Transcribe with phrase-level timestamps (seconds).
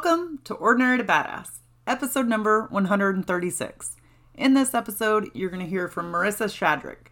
[0.00, 3.96] Welcome to Ordinary to Badass, episode number 136.
[4.36, 7.10] In this episode, you're going to hear from Marissa Shadrick.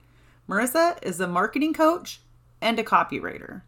[0.49, 2.21] Marissa is a marketing coach
[2.61, 3.63] and a copywriter.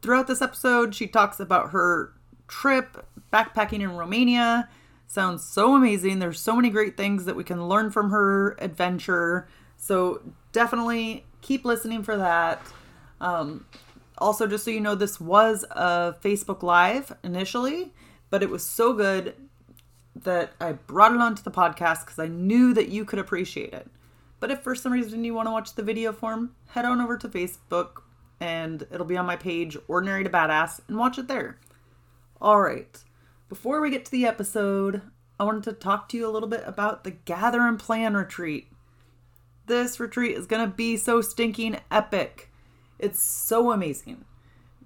[0.00, 2.14] Throughout this episode, she talks about her
[2.46, 4.70] trip backpacking in Romania.
[5.06, 6.20] Sounds so amazing.
[6.20, 9.46] There's so many great things that we can learn from her adventure.
[9.76, 12.62] So definitely keep listening for that.
[13.20, 13.66] Um,
[14.18, 17.92] also, just so you know, this was a Facebook Live initially,
[18.30, 19.34] but it was so good
[20.14, 23.88] that I brought it onto the podcast because I knew that you could appreciate it.
[24.40, 27.16] But if for some reason you want to watch the video form, head on over
[27.18, 28.02] to Facebook
[28.40, 31.58] and it'll be on my page, Ordinary to Badass, and watch it there.
[32.40, 33.02] All right,
[33.48, 35.02] before we get to the episode,
[35.40, 38.68] I wanted to talk to you a little bit about the Gather and Plan retreat.
[39.66, 42.47] This retreat is going to be so stinking epic.
[42.98, 44.24] It's so amazing.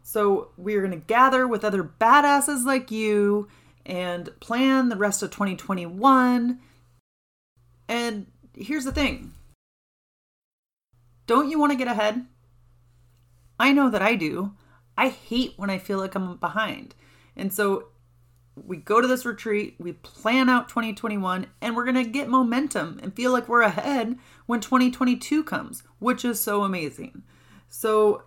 [0.02, 3.48] So, we're going to gather with other badasses like you
[3.86, 6.58] and plan the rest of 2021.
[7.88, 9.33] And here's the thing
[11.27, 12.27] don't you want to get ahead?
[13.58, 14.52] I know that I do.
[14.96, 16.94] I hate when I feel like I'm behind.
[17.36, 17.88] And so
[18.55, 23.00] we go to this retreat, we plan out 2021, and we're going to get momentum
[23.02, 27.23] and feel like we're ahead when 2022 comes, which is so amazing.
[27.74, 28.24] So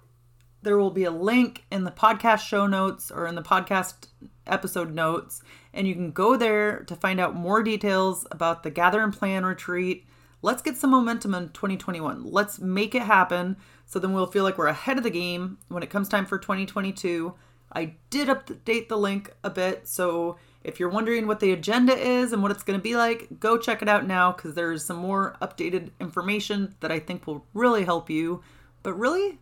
[0.64, 4.08] there will be a link in the podcast show notes or in the podcast
[4.48, 9.02] episode notes, and you can go there to find out more details about the Gather
[9.02, 10.08] and Plan retreat.
[10.42, 12.24] Let's get some momentum in 2021.
[12.24, 15.84] Let's make it happen so then we'll feel like we're ahead of the game when
[15.84, 17.36] it comes time for 2022.
[17.72, 22.34] I did update the link a bit, so if you're wondering what the agenda is
[22.34, 24.98] and what it's going to be like, go check it out now because there's some
[24.98, 28.42] more updated information that I think will really help you
[28.86, 29.40] but really,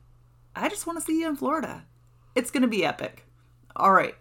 [0.55, 1.83] I just want to see you in Florida.
[2.33, 3.25] It's going to be epic.
[3.75, 4.15] All right,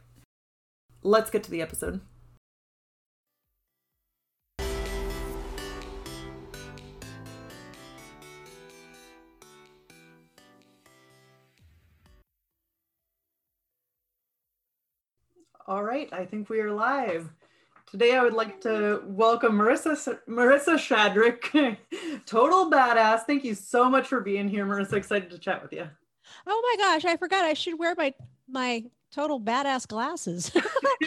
[1.04, 2.00] let's get to the episode.
[15.68, 17.30] All right, I think we are live.
[17.92, 21.76] Today, I would like to welcome Marissa Marissa Shadrick,
[22.26, 23.24] total badass.
[23.26, 24.94] Thank you so much for being here, Marissa.
[24.94, 25.86] Excited to chat with you.
[26.46, 28.14] Oh my gosh, I forgot I should wear my
[28.48, 30.50] my total badass glasses.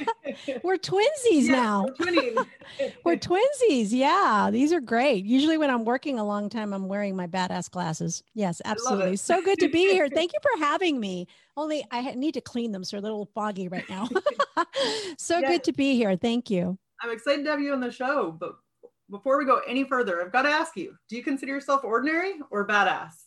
[0.64, 1.88] we're twinsies now.
[2.00, 2.36] We're,
[3.04, 3.92] we're, twinsies.
[3.92, 5.26] Yeah, these are great.
[5.26, 8.24] Usually, when I'm working a long time, I'm wearing my badass glasses.
[8.34, 9.18] Yes, absolutely.
[9.18, 10.08] So good to be here.
[10.08, 11.28] Thank you for having me.
[11.58, 14.08] Only I need to clean them, so they're a little foggy right now.
[15.18, 16.16] so good to be here.
[16.16, 16.78] Thank you.
[17.02, 18.32] I'm excited to have you on the show.
[18.32, 18.56] But
[19.10, 22.36] before we go any further, I've got to ask you: Do you consider yourself ordinary
[22.52, 23.25] or badass?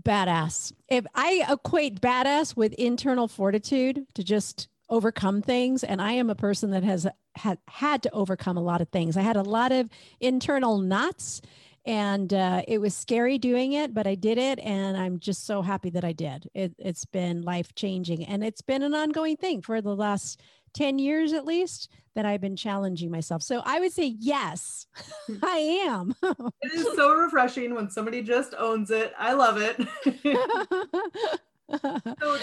[0.00, 0.72] Badass.
[0.88, 6.34] If I equate badass with internal fortitude to just overcome things, and I am a
[6.34, 9.16] person that has had had to overcome a lot of things.
[9.16, 9.88] I had a lot of
[10.20, 11.40] internal knots,
[11.84, 15.62] and uh, it was scary doing it, but I did it, and I'm just so
[15.62, 16.48] happy that I did.
[16.54, 20.40] It, it's been life changing, and it's been an ongoing thing for the last
[20.74, 23.42] 10 years at least that I've been challenging myself.
[23.42, 24.86] So I would say, yes,
[25.42, 25.56] I
[25.86, 26.14] am.
[26.22, 29.12] it is so refreshing when somebody just owns it.
[29.18, 29.76] I love it.
[31.80, 32.38] so,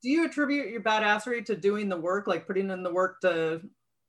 [0.00, 3.60] do you attribute your badassery to doing the work, like putting in the work to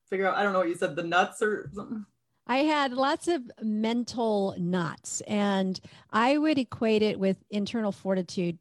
[0.09, 2.05] figure out, I don't know what you said, the nuts or something?
[2.45, 5.79] I had lots of mental knots, and
[6.11, 8.57] I would equate it with internal fortitude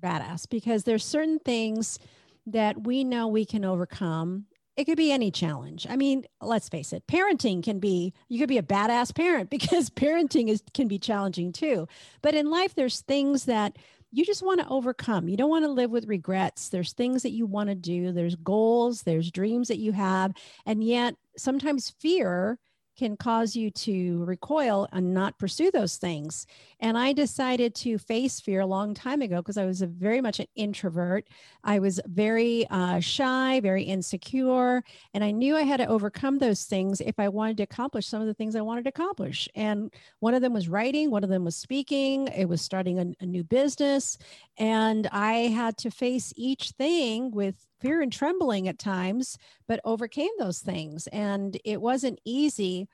[0.00, 1.98] badass because there's certain things
[2.46, 4.46] that we know we can overcome
[4.80, 5.86] it could be any challenge.
[5.90, 9.90] I mean, let's face it, parenting can be, you could be a badass parent because
[9.90, 11.86] parenting is can be challenging too.
[12.22, 13.76] But in life, there's things that
[14.10, 15.28] you just want to overcome.
[15.28, 16.70] You don't want to live with regrets.
[16.70, 20.32] There's things that you want to do, there's goals, there's dreams that you have.
[20.66, 22.58] And yet sometimes fear
[22.96, 26.46] can cause you to recoil and not pursue those things.
[26.80, 30.40] And I decided to face fear a long time ago because I was very much
[30.40, 31.28] an introvert.
[31.64, 34.82] I was very uh, shy, very insecure,
[35.14, 38.20] and I knew I had to overcome those things if I wanted to accomplish some
[38.20, 39.48] of the things I wanted to accomplish.
[39.54, 43.06] And one of them was writing, one of them was speaking, it was starting a,
[43.20, 44.18] a new business.
[44.58, 49.36] And I had to face each thing with fear and trembling at times,
[49.66, 51.06] but overcame those things.
[51.08, 52.88] And it wasn't easy,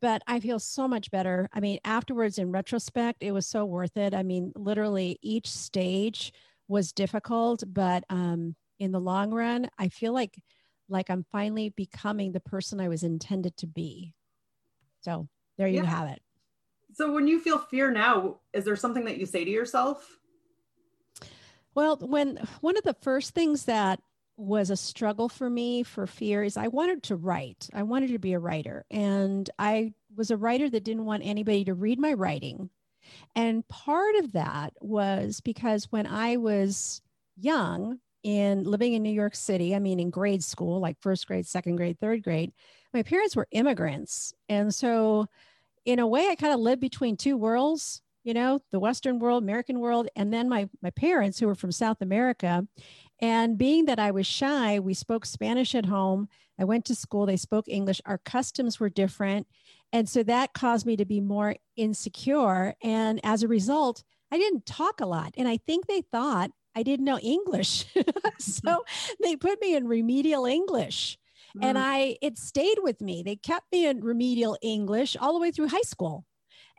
[0.00, 1.48] but I feel so much better.
[1.52, 4.14] I mean, afterwards, in retrospect, it was so worth it.
[4.14, 6.32] I mean, literally each stage
[6.68, 10.42] was difficult, but um, in the long run, I feel like
[10.88, 14.12] like I'm finally becoming the person I was intended to be.
[15.02, 15.84] So there you yeah.
[15.84, 16.20] have it.
[16.94, 20.18] So when you feel fear now, is there something that you say to yourself?
[21.74, 24.00] Well, when one of the first things that
[24.40, 27.68] was a struggle for me for fear is I wanted to write.
[27.74, 28.84] I wanted to be a writer.
[28.90, 32.70] And I was a writer that didn't want anybody to read my writing.
[33.36, 37.02] And part of that was because when I was
[37.36, 41.46] young in living in New York City, I mean, in grade school, like first grade,
[41.46, 42.52] second grade, third grade,
[42.94, 44.32] my parents were immigrants.
[44.48, 45.26] And so,
[45.84, 49.42] in a way, I kind of lived between two worlds you know the western world
[49.42, 52.66] american world and then my my parents who were from south america
[53.20, 56.28] and being that I was shy, we spoke Spanish at home.
[56.58, 58.00] I went to school, they spoke English.
[58.06, 59.46] Our customs were different.
[59.92, 62.74] And so that caused me to be more insecure.
[62.82, 65.34] And as a result, I didn't talk a lot.
[65.36, 67.86] And I think they thought I didn't know English.
[68.38, 68.84] so
[69.22, 71.18] they put me in remedial English.
[71.56, 71.64] Mm.
[71.64, 73.22] And I it stayed with me.
[73.24, 76.24] They kept me in remedial English all the way through high school.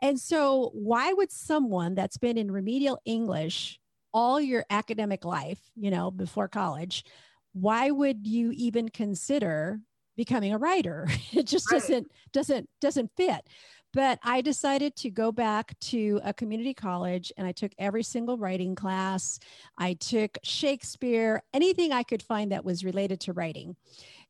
[0.00, 3.78] And so why would someone that's been in remedial English
[4.12, 7.04] all your academic life, you know, before college,
[7.52, 9.80] why would you even consider
[10.16, 11.08] becoming a writer?
[11.32, 11.80] It just right.
[11.80, 13.48] doesn't doesn't doesn't fit.
[13.94, 18.38] But I decided to go back to a community college and I took every single
[18.38, 19.38] writing class.
[19.76, 23.76] I took Shakespeare, anything I could find that was related to writing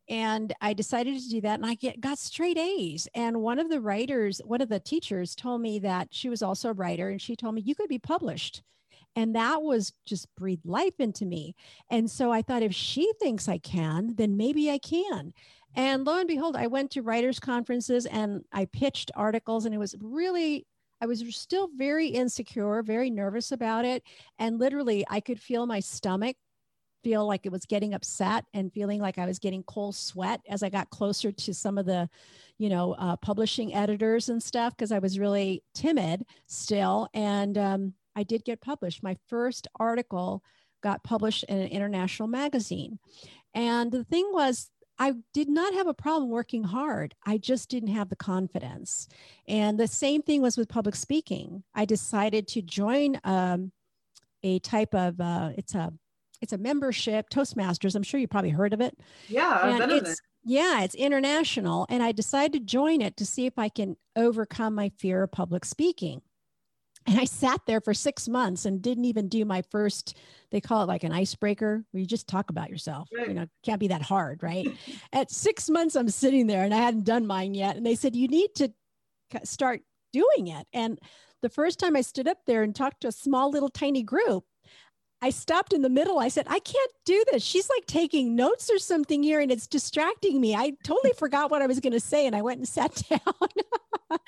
[0.08, 3.08] and I decided to do that and I get got straight A's.
[3.14, 6.70] And one of the writers, one of the teachers told me that she was also
[6.70, 8.62] a writer and she told me you could be published.
[9.14, 11.54] And that was just breathed life into me.
[11.90, 15.32] And so I thought, if she thinks I can, then maybe I can.
[15.74, 19.78] And lo and behold, I went to writers' conferences and I pitched articles, and it
[19.78, 20.66] was really,
[21.00, 24.02] I was still very insecure, very nervous about it.
[24.38, 26.36] And literally, I could feel my stomach
[27.02, 30.62] feel like it was getting upset and feeling like I was getting cold sweat as
[30.62, 32.08] I got closer to some of the,
[32.58, 37.08] you know, uh, publishing editors and stuff because I was really timid still.
[37.12, 39.02] And um, I did get published.
[39.02, 40.42] My first article
[40.82, 42.98] got published in an international magazine.
[43.54, 47.14] And the thing was, I did not have a problem working hard.
[47.24, 49.08] I just didn't have the confidence.
[49.48, 51.64] And the same thing was with public speaking.
[51.74, 53.72] I decided to join um,
[54.42, 55.92] a type of uh, it's a
[56.40, 57.94] it's a membership Toastmasters.
[57.94, 58.98] I'm sure you probably heard of it.
[59.28, 60.20] Yeah, I've been in it.
[60.44, 64.74] Yeah, it's international, and I decided to join it to see if I can overcome
[64.74, 66.20] my fear of public speaking
[67.06, 70.16] and I sat there for six months and didn't even do my first,
[70.50, 73.08] they call it like an icebreaker where you just talk about yourself.
[73.14, 73.28] Right.
[73.28, 74.68] You know, can't be that hard, right?
[75.12, 77.76] At six months, I'm sitting there and I hadn't done mine yet.
[77.76, 78.72] And they said, you need to
[79.44, 79.82] start
[80.12, 80.66] doing it.
[80.72, 80.98] And
[81.40, 84.44] the first time I stood up there and talked to a small little tiny group,
[85.20, 86.18] I stopped in the middle.
[86.18, 87.44] I said, I can't do this.
[87.44, 90.54] She's like taking notes or something here and it's distracting me.
[90.54, 94.18] I totally forgot what I was going to say and I went and sat down.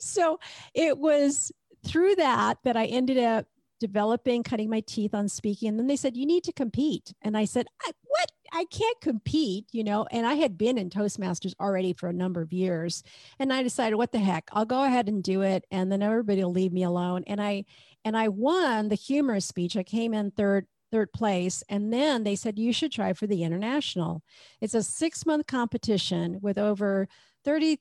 [0.00, 0.40] so
[0.74, 1.52] it was
[1.84, 3.46] through that that I ended up
[3.80, 5.68] developing, cutting my teeth on speaking.
[5.68, 7.14] And then they said, you need to compete.
[7.22, 8.32] And I said, I, what?
[8.52, 10.06] I can't compete, you know.
[10.10, 13.02] And I had been in Toastmasters already for a number of years.
[13.38, 14.48] And I decided, what the heck?
[14.52, 15.64] I'll go ahead and do it.
[15.70, 17.24] And then everybody will leave me alone.
[17.26, 17.64] And I
[18.04, 19.76] and I won the humorous speech.
[19.76, 21.62] I came in third third place.
[21.68, 24.22] And then they said, you should try for the international.
[24.60, 27.06] It's a six month competition with over
[27.44, 27.78] 30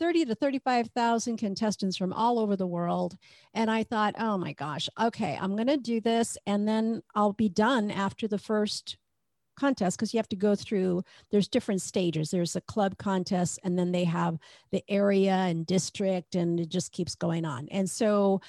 [0.00, 3.16] 30 to 35,000 contestants from all over the world.
[3.54, 6.36] And I thought, oh my gosh, okay, I'm going to do this.
[6.46, 8.96] And then I'll be done after the first
[9.58, 13.78] contest because you have to go through there's different stages there's a club contest and
[13.78, 14.38] then they have
[14.70, 18.40] the area and district and it just keeps going on and so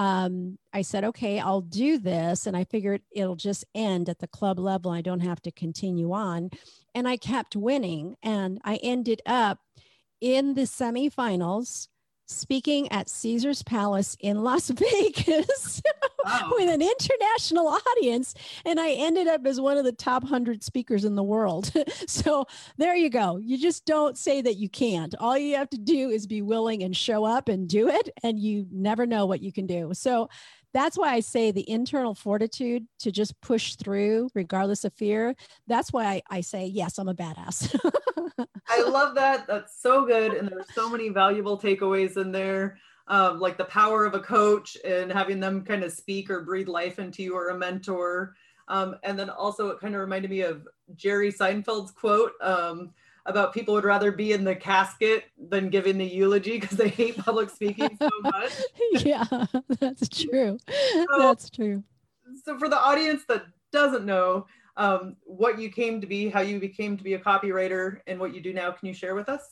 [0.00, 2.46] um, I said, okay, I'll do this.
[2.46, 4.90] And I figured it'll just end at the club level.
[4.90, 6.48] I don't have to continue on.
[6.94, 8.16] And I kept winning.
[8.22, 9.58] And I ended up
[10.20, 11.88] in the semifinals
[12.30, 15.82] speaking at Caesar's Palace in Las Vegas
[16.24, 16.50] Wow.
[16.52, 18.34] with an international audience.
[18.64, 21.72] And I ended up as one of the top 100 speakers in the world.
[22.06, 22.46] so
[22.76, 23.38] there you go.
[23.38, 25.14] You just don't say that you can't.
[25.18, 28.10] All you have to do is be willing and show up and do it.
[28.22, 29.92] And you never know what you can do.
[29.94, 30.28] So
[30.72, 35.34] that's why I say the internal fortitude to just push through regardless of fear.
[35.66, 37.76] That's why I, I say, yes, I'm a badass.
[38.68, 39.46] I love that.
[39.46, 40.34] That's so good.
[40.34, 42.78] And there's so many valuable takeaways in there.
[43.08, 46.68] Um, like the power of a coach and having them kind of speak or breathe
[46.68, 48.36] life into you or a mentor.
[48.68, 52.92] Um, and then also it kind of reminded me of Jerry Seinfeld's quote um,
[53.26, 57.16] about people would rather be in the casket than giving the eulogy because they hate
[57.16, 58.52] public speaking so much.
[59.04, 59.24] yeah,
[59.78, 60.58] that's true.
[61.18, 61.84] That's true.
[62.44, 64.46] So for the audience that doesn't know
[64.76, 68.34] um, what you came to be, how you became to be a copywriter and what
[68.34, 69.42] you do now, can you share with us?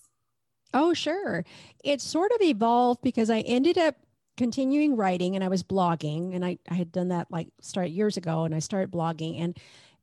[0.75, 1.45] Oh, sure.
[1.83, 3.97] It sort of evolved because I ended up
[4.37, 8.17] continuing writing and I was blogging and I, I had done that like start years
[8.17, 9.59] ago and I started blogging and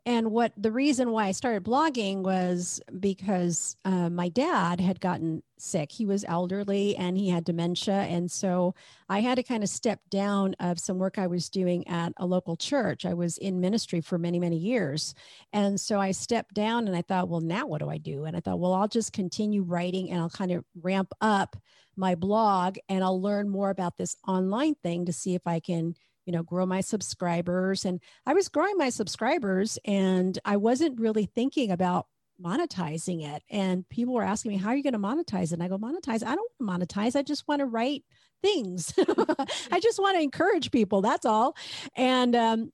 [0.08, 5.42] and what the reason why I started blogging was because uh, my dad had gotten
[5.58, 5.92] sick.
[5.92, 8.02] He was elderly and he had dementia.
[8.02, 8.76] And so
[9.10, 12.26] I had to kind of step down of some work I was doing at a
[12.28, 13.04] local church.
[13.04, 15.16] I was in ministry for many, many years.
[15.52, 18.26] And so I stepped down and I thought, well, now what do I do?
[18.26, 21.56] And I thought, well, I'll just continue writing and I'll kind of ramp up
[21.96, 25.96] my blog and I'll learn more about this online thing to see if I can
[26.26, 31.26] you know grow my subscribers and i was growing my subscribers and i wasn't really
[31.26, 32.08] thinking about
[32.44, 35.54] monetizing it and people were asking me how are you going to monetize it?
[35.54, 36.26] And i go monetize?
[36.26, 38.04] I don't want to monetize i just want to write
[38.42, 38.94] things.
[39.72, 41.56] I just want to encourage people that's all.
[41.96, 42.72] And um,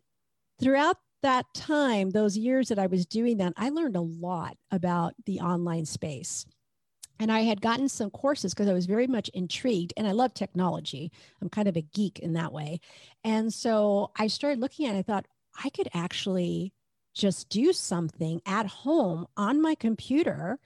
[0.60, 5.14] throughout that time those years that i was doing that i learned a lot about
[5.26, 6.46] the online space
[7.22, 10.34] and I had gotten some courses because I was very much intrigued and I love
[10.34, 11.12] technology.
[11.40, 12.80] I'm kind of a geek in that way.
[13.24, 15.28] And so I started looking at it, I thought
[15.64, 16.74] I could actually
[17.14, 20.58] just do something at home on my computer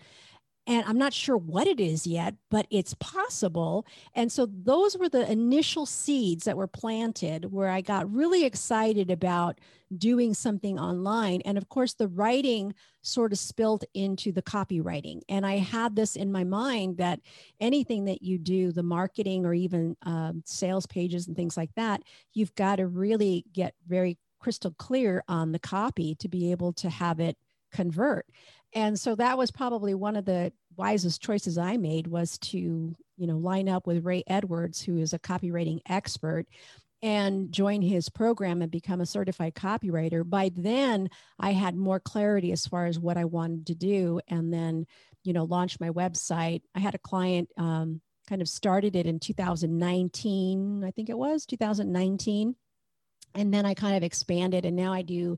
[0.67, 3.86] and I'm not sure what it is yet, but it's possible.
[4.15, 9.12] And so those were the initial seeds that were planted where I got really excited
[9.12, 9.60] about
[9.95, 11.41] doing something online.
[11.45, 15.22] And of course, the writing sort of spilled into the copywriting.
[15.29, 17.19] And I had this in my mind that
[17.60, 22.01] anything that you do, the marketing or even um, sales pages and things like that,
[22.34, 26.89] you've got to really get very crystal clear on the copy to be able to
[26.89, 27.38] have it
[27.72, 28.25] convert
[28.75, 32.58] and so that was probably one of the wisest choices i made was to
[33.17, 36.46] you know line up with ray edwards who is a copywriting expert
[37.01, 40.27] and join his program and become a certified copywriter.
[40.27, 44.53] By then i had more clarity as far as what i wanted to do and
[44.53, 44.86] then
[45.24, 46.62] you know launch my website.
[46.74, 51.46] I had a client um, kind of started it in 2019 i think it was
[51.46, 52.55] 2019
[53.36, 55.38] and then i kind of expanded and now i do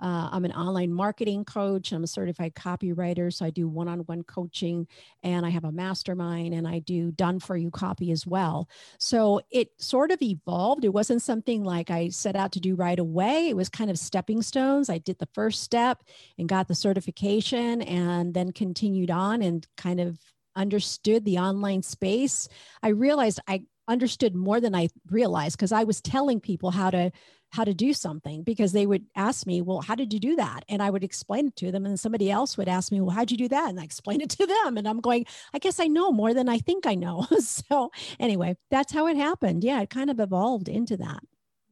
[0.00, 1.92] uh, I'm an online marketing coach.
[1.92, 3.32] I'm a certified copywriter.
[3.32, 4.86] So I do one on one coaching
[5.22, 8.68] and I have a mastermind and I do done for you copy as well.
[8.98, 10.84] So it sort of evolved.
[10.84, 13.48] It wasn't something like I set out to do right away.
[13.48, 14.88] It was kind of stepping stones.
[14.88, 16.02] I did the first step
[16.38, 20.18] and got the certification and then continued on and kind of
[20.56, 22.48] understood the online space.
[22.82, 27.10] I realized I understood more than I realized because I was telling people how to
[27.52, 30.64] how to do something because they would ask me, Well, how did you do that?
[30.68, 31.84] And I would explain it to them.
[31.84, 33.68] And somebody else would ask me, Well, how'd you do that?
[33.68, 34.78] And I explain it to them.
[34.78, 37.26] And I'm going, I guess I know more than I think I know.
[37.40, 39.64] so, anyway, that's how it happened.
[39.64, 41.20] Yeah, it kind of evolved into that.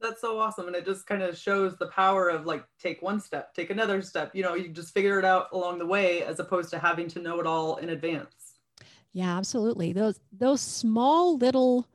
[0.00, 0.66] That's so awesome.
[0.68, 4.00] And it just kind of shows the power of like, take one step, take another
[4.00, 4.30] step.
[4.32, 7.20] You know, you just figure it out along the way as opposed to having to
[7.20, 8.58] know it all in advance.
[9.12, 9.92] Yeah, absolutely.
[9.92, 11.86] Those those small little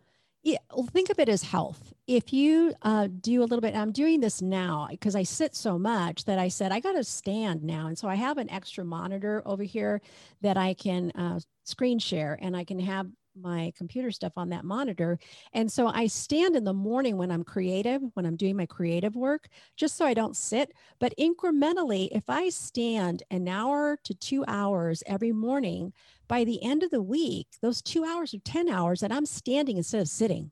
[0.43, 1.93] yeah, well, think of it as health.
[2.05, 5.79] If you uh, do a little bit, I'm doing this now because I sit so
[5.79, 8.83] much that I said I got to stand now, and so I have an extra
[8.83, 10.01] monitor over here
[10.41, 14.65] that I can uh, screen share, and I can have my computer stuff on that
[14.65, 15.19] monitor.
[15.53, 19.15] And so I stand in the morning when I'm creative, when I'm doing my creative
[19.15, 20.73] work, just so I don't sit.
[20.99, 25.93] But incrementally, if I stand an hour to two hours every morning,
[26.27, 29.77] by the end of the week, those two hours or 10 hours that I'm standing
[29.77, 30.51] instead of sitting.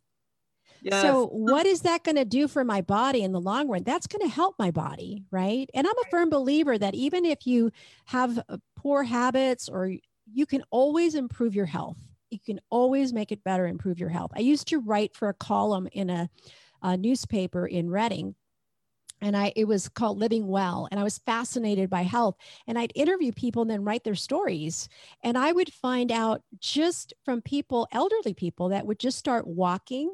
[0.82, 1.04] Yes.
[1.04, 3.84] So, what is that going to do for my body in the long run?
[3.84, 5.70] That's going to help my body, right?
[5.76, 7.72] And I'm a firm believer that even if you
[8.06, 9.94] have uh, poor habits or
[10.34, 11.98] you can always improve your health
[12.32, 14.32] you can always make it better, improve your health.
[14.36, 16.30] I used to write for a column in a,
[16.82, 18.36] a newspaper in Reading
[19.22, 22.36] and I it was called Living Well and I was fascinated by health
[22.68, 24.90] and I'd interview people and then write their stories
[25.24, 30.14] and I would find out just from people elderly people that would just start walking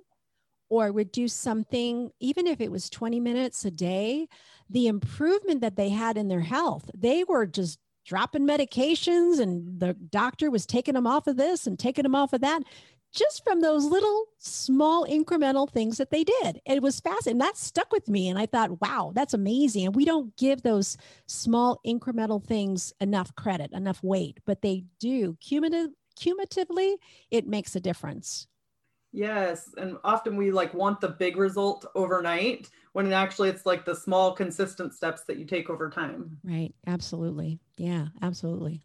[0.69, 4.27] or would do something even if it was 20 minutes a day
[4.69, 9.93] the improvement that they had in their health they were just dropping medications and the
[9.93, 12.63] doctor was taking them off of this and taking them off of that
[13.13, 16.61] just from those little small incremental things that they did.
[16.65, 17.39] It was fascinating.
[17.39, 18.29] That stuck with me.
[18.29, 19.85] And I thought, wow, that's amazing.
[19.85, 25.37] And we don't give those small incremental things enough credit, enough weight, but they do.
[25.41, 26.97] Cumulative, cumulatively,
[27.29, 28.47] it makes a difference.
[29.11, 29.73] Yes.
[29.77, 34.31] And often we like want the big result overnight when actually it's like the small,
[34.31, 36.35] consistent steps that you take over time.
[36.43, 36.73] Right.
[36.87, 37.59] Absolutely.
[37.77, 38.81] Yeah, absolutely.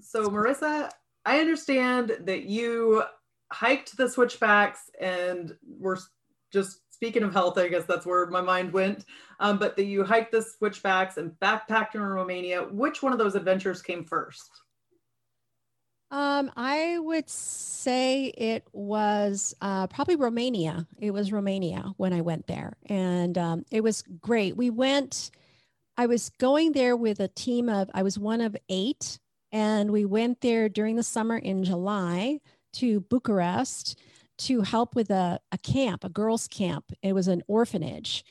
[0.00, 0.90] So, Marissa,
[1.24, 3.04] I understand that you
[3.52, 5.98] hiked the switchbacks and we're
[6.52, 9.04] just speaking of health, I guess that's where my mind went.
[9.38, 12.62] Um, but that you hiked the switchbacks and backpacked in Romania.
[12.62, 14.50] Which one of those adventures came first?
[16.12, 20.86] Um, I would say it was uh, probably Romania.
[21.00, 24.54] It was Romania when I went there, and um, it was great.
[24.54, 25.30] We went.
[25.96, 27.90] I was going there with a team of.
[27.94, 29.18] I was one of eight,
[29.52, 32.40] and we went there during the summer in July
[32.74, 33.98] to Bucharest
[34.36, 36.92] to help with a, a camp, a girls' camp.
[37.02, 38.22] It was an orphanage.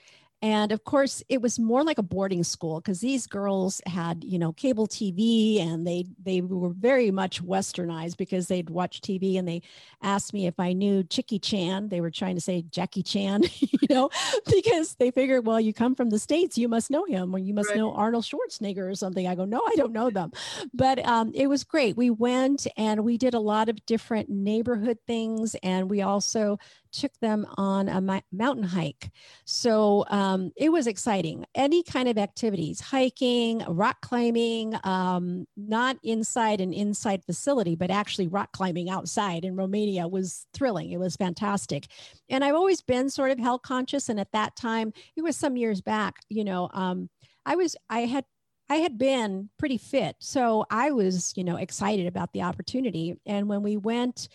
[0.41, 4.39] And of course, it was more like a boarding school because these girls had, you
[4.39, 9.47] know, cable TV and they they were very much westernized because they'd watch TV and
[9.47, 9.61] they
[10.01, 11.89] asked me if I knew Chicky Chan.
[11.89, 14.09] They were trying to say Jackie Chan, you know,
[14.51, 17.53] because they figured, well, you come from the States, you must know him or you
[17.53, 17.77] must right.
[17.77, 19.27] know Arnold Schwarzenegger or something.
[19.27, 20.31] I go, no, I don't know them.
[20.73, 21.95] But um, it was great.
[21.95, 25.55] We went and we did a lot of different neighborhood things.
[25.61, 26.57] And we also
[26.91, 29.11] took them on a mountain hike.
[29.45, 31.45] So um, it was exciting.
[31.55, 38.27] Any kind of activities, hiking, rock climbing, um, not inside an inside facility, but actually
[38.27, 40.91] rock climbing outside in Romania was thrilling.
[40.91, 41.87] It was fantastic.
[42.29, 44.09] And I've always been sort of health conscious.
[44.09, 47.09] And at that time, it was some years back, you know, um,
[47.45, 48.25] I was, I had
[48.69, 50.15] I had been pretty fit.
[50.19, 53.19] So I was, you know, excited about the opportunity.
[53.25, 54.29] And when we went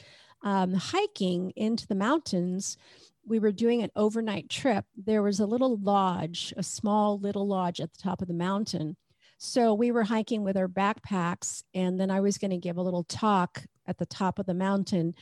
[0.47, 2.79] um, hiking into the mountains,
[3.27, 4.85] we were doing an overnight trip.
[4.97, 8.97] There was a little lodge, a small little lodge at the top of the mountain.
[9.39, 12.83] So we were hiking with our backpacks, and then I was going to give a
[12.83, 15.17] little talk at the top of the mountain.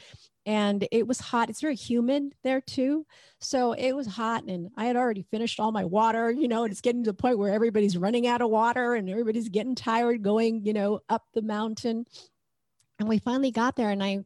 [0.45, 1.49] And it was hot.
[1.49, 3.07] It's very humid there too.
[3.41, 6.71] So it was hot, and I had already finished all my water, you know, and
[6.71, 10.23] it's getting to the point where everybody's running out of water and everybody's getting tired
[10.23, 12.05] going, you know, up the mountain.
[12.99, 14.25] And we finally got there, and I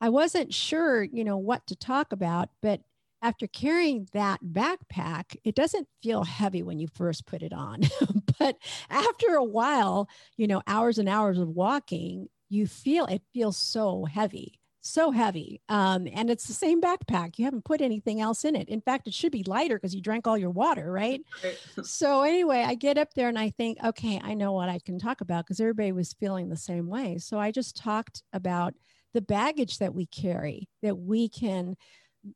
[0.00, 2.80] I wasn't sure, you know, what to talk about, but
[3.22, 7.82] after carrying that backpack, it doesn't feel heavy when you first put it on.
[8.38, 8.56] but
[8.88, 14.06] after a while, you know, hours and hours of walking, you feel it feels so
[14.06, 15.60] heavy, so heavy.
[15.68, 17.38] Um, and it's the same backpack.
[17.38, 18.70] You haven't put anything else in it.
[18.70, 21.20] In fact, it should be lighter because you drank all your water, right?
[21.84, 24.98] so, anyway, I get up there and I think, okay, I know what I can
[24.98, 27.18] talk about because everybody was feeling the same way.
[27.18, 28.72] So, I just talked about
[29.14, 31.76] the baggage that we carry that we can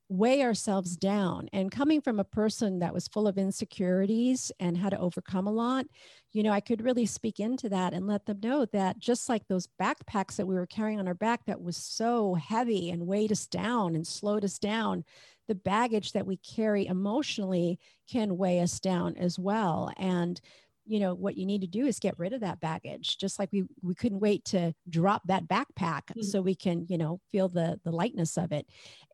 [0.09, 1.49] weigh ourselves down.
[1.53, 5.53] And coming from a person that was full of insecurities and had to overcome a
[5.53, 5.87] lot
[6.35, 9.47] you know i could really speak into that and let them know that just like
[9.49, 13.33] those backpacks that we were carrying on our back that was so heavy and weighed
[13.33, 15.05] us down and slowed us down
[15.49, 17.79] the baggage that we carry emotionally
[18.11, 19.91] can weigh us down as well.
[19.97, 20.41] And
[20.87, 23.49] you know what you need to do is get rid of that baggage just like
[23.53, 26.23] we we couldn't wait to drop that backpack mm-hmm.
[26.23, 28.67] so we can you know feel the the lightness of it.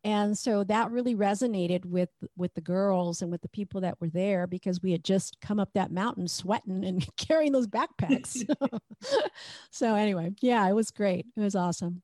[0.03, 4.09] And so that really resonated with with the girls and with the people that were
[4.09, 8.43] there because we had just come up that mountain sweating and carrying those backpacks.
[9.71, 11.25] So anyway yeah it was great.
[11.35, 12.01] It was awesome.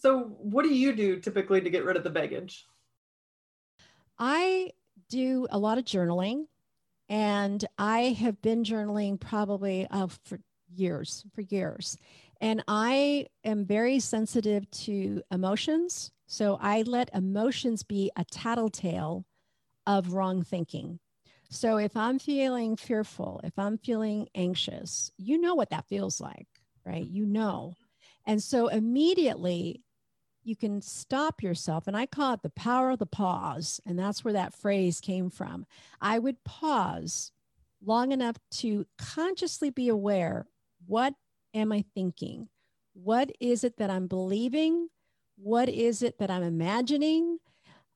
[0.00, 2.64] So what do you do typically to get rid of the baggage?
[4.18, 4.70] I
[5.08, 6.44] do a lot of journaling
[7.12, 10.40] and I have been journaling probably uh, for
[10.74, 11.98] years, for years.
[12.40, 16.10] And I am very sensitive to emotions.
[16.26, 19.26] So I let emotions be a tattletale
[19.86, 21.00] of wrong thinking.
[21.50, 26.48] So if I'm feeling fearful, if I'm feeling anxious, you know what that feels like,
[26.86, 27.06] right?
[27.06, 27.74] You know.
[28.26, 29.82] And so immediately
[30.44, 31.86] you can stop yourself.
[31.86, 33.80] And I call it the power of the pause.
[33.86, 35.66] And that's where that phrase came from.
[36.00, 37.32] I would pause
[37.84, 40.46] long enough to consciously be aware
[40.86, 41.14] what
[41.54, 42.48] am I thinking?
[42.94, 44.88] What is it that I'm believing?
[45.36, 47.38] What is it that I'm imagining?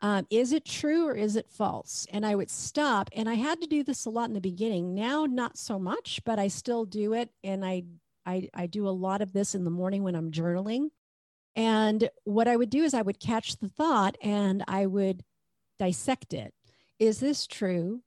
[0.01, 2.07] Um, is it true or is it false?
[2.13, 3.11] And I would stop.
[3.15, 4.95] And I had to do this a lot in the beginning.
[4.95, 7.31] Now, not so much, but I still do it.
[7.43, 7.85] And I,
[8.25, 10.91] I, I do a lot of this in the morning when I'm journaling.
[11.57, 15.25] And what I would do is I would catch the thought and I would
[15.79, 16.53] dissect it.
[16.99, 18.03] Is this true?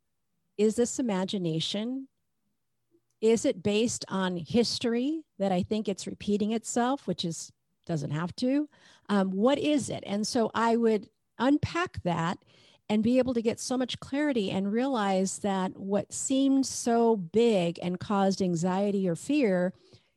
[0.58, 2.08] Is this imagination?
[3.22, 7.52] Is it based on history that I think it's repeating itself, which is
[7.86, 8.70] doesn't have to?
[9.10, 10.04] Um, what is it?
[10.06, 11.10] And so I would
[11.40, 12.38] unpack that
[12.88, 17.80] and be able to get so much clarity and realize that what seemed so big
[17.82, 19.74] and caused anxiety or fear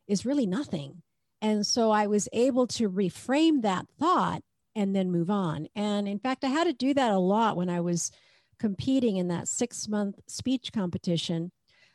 [0.07, 1.03] is really nothing.
[1.42, 4.42] And so I was able to reframe that thought
[4.74, 5.66] and then move on.
[5.74, 8.11] And in fact, I had to do that a lot when I was
[8.59, 11.50] competing in that six month speech competition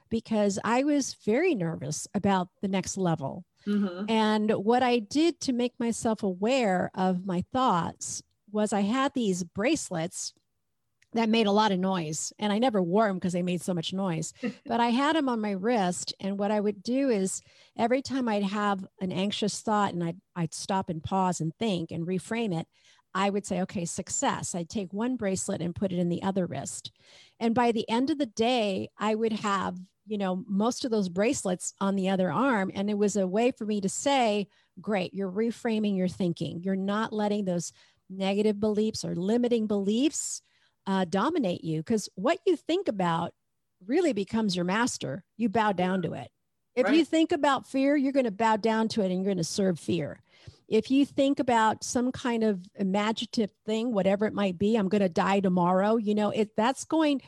[0.09, 3.45] because I was very nervous about the next level.
[3.65, 4.09] Mm-hmm.
[4.09, 9.43] And what I did to make myself aware of my thoughts was I had these
[9.43, 10.33] bracelets
[11.13, 13.73] that made a lot of noise and I never wore them because they made so
[13.73, 14.33] much noise.
[14.65, 16.13] but I had them on my wrist.
[16.19, 17.41] And what I would do is
[17.77, 21.91] every time I'd have an anxious thought and I'd, I'd stop and pause and think
[21.91, 22.67] and reframe it,
[23.13, 24.53] I would say, okay, success.
[24.53, 26.91] I'd take one bracelet and put it in the other wrist.
[27.39, 31.09] And by the end of the day, I would have, you know, most of those
[31.09, 32.69] bracelets on the other arm.
[32.75, 34.47] And it was a way for me to say,
[34.79, 36.61] great, you're reframing your thinking.
[36.63, 37.73] You're not letting those
[38.09, 40.41] negative beliefs or limiting beliefs
[40.87, 43.33] uh, dominate you because what you think about
[43.85, 45.23] really becomes your master.
[45.35, 46.29] You bow down to it.
[46.75, 46.95] If right.
[46.95, 49.43] you think about fear, you're going to bow down to it and you're going to
[49.43, 50.21] serve fear.
[50.67, 55.01] If you think about some kind of imaginative thing, whatever it might be, I'm going
[55.01, 57.21] to die tomorrow, you know, it that's going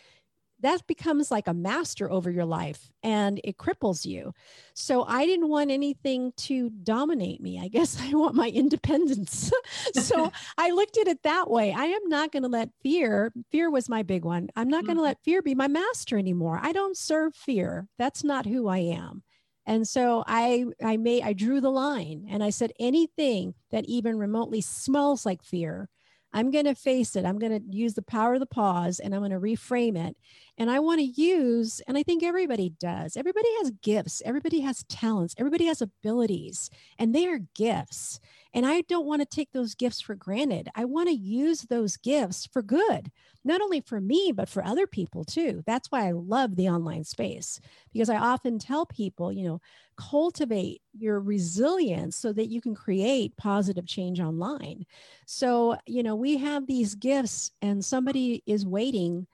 [0.62, 4.34] that becomes like a master over your life and it cripples you.
[4.74, 7.60] So I didn't want anything to dominate me.
[7.60, 9.52] I guess I want my independence.
[9.94, 11.74] so I looked at it that way.
[11.76, 14.50] I am not going to let fear, fear was my big one.
[14.56, 14.88] I'm not mm-hmm.
[14.88, 16.60] going to let fear be my master anymore.
[16.62, 17.88] I don't serve fear.
[17.98, 19.24] That's not who I am.
[19.66, 24.18] And so I I made I drew the line and I said anything that even
[24.18, 25.90] remotely smells like fear
[26.32, 27.26] I'm going to face it.
[27.26, 30.16] I'm going to use the power of the pause and I'm going to reframe it.
[30.60, 34.84] And I want to use, and I think everybody does, everybody has gifts, everybody has
[34.90, 38.20] talents, everybody has abilities, and they are gifts.
[38.54, 40.68] And I don't want to take those gifts for granted.
[40.76, 43.10] I want to use those gifts for good,
[43.46, 45.64] not only for me, but for other people too.
[45.66, 47.62] That's why I love the online space
[47.94, 49.62] because I often tell people, you know,
[49.96, 54.86] cultivate your resilience so that you can create positive change online.
[55.26, 59.26] So, you know, we have these gifts and somebody is waiting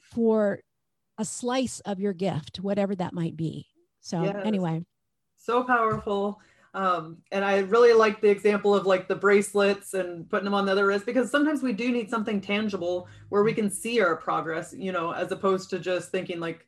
[0.00, 0.60] for
[1.20, 3.66] a slice of your gift, whatever that might be.
[4.00, 4.36] So, yes.
[4.42, 4.82] anyway.
[5.36, 6.40] So powerful.
[6.72, 10.64] Um, and I really like the example of like the bracelets and putting them on
[10.64, 14.16] the other wrist because sometimes we do need something tangible where we can see our
[14.16, 16.66] progress, you know, as opposed to just thinking like,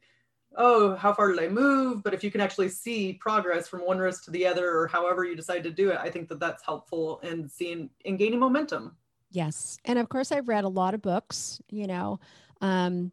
[0.56, 2.02] oh, how far did I move?
[2.02, 5.24] But if you can actually see progress from one wrist to the other or however
[5.24, 8.96] you decide to do it, I think that that's helpful in seeing in gaining momentum.
[9.30, 9.78] Yes.
[9.86, 12.20] And of course, I've read a lot of books, you know,
[12.60, 13.12] um,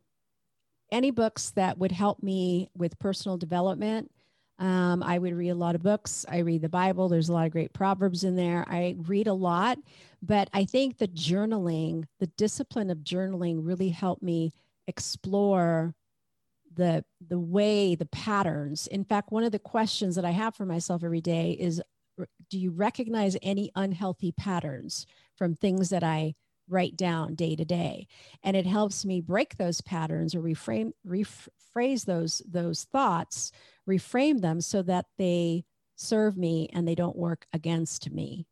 [0.91, 4.11] any books that would help me with personal development
[4.59, 6.25] um, I would read a lot of books.
[6.27, 7.07] I read the Bible.
[7.07, 8.65] There's a lot of great proverbs in there.
[8.67, 9.79] I read a lot,
[10.21, 14.51] but I think the journaling, the discipline of journaling, really helped me
[14.85, 15.95] explore
[16.75, 18.87] the the way the patterns.
[18.87, 21.81] In fact, one of the questions that I have for myself every day is,
[22.49, 25.05] do you recognize any unhealthy patterns
[25.37, 26.35] from things that I
[26.69, 28.07] write down day to day.
[28.43, 33.51] And it helps me break those patterns or reframe rephrase those those thoughts
[33.87, 38.45] reframe them so that they serve me and they don't work against me.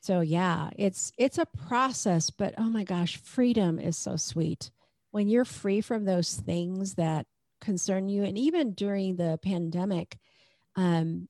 [0.00, 4.70] So yeah it's it's a process but oh my gosh freedom is so sweet.
[5.10, 7.26] When you're free from those things that
[7.60, 10.18] concern you and even during the pandemic
[10.76, 11.28] um